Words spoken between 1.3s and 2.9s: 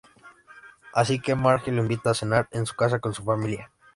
Marge lo invita a cenar en su